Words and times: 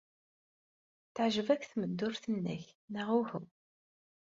Teɛjeb-ak 1.15 1.63
tmeddurt-nnek, 1.71 2.63
neɣ 2.93 3.07
uhu? 3.19 3.41